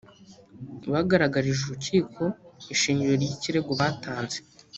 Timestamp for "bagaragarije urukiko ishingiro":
0.91-3.13